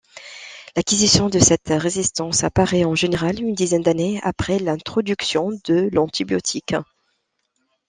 [0.75, 6.73] L'acquisition de cette résistance apparaît en général une dizaine d'années après l'introduction de l'antibiotique.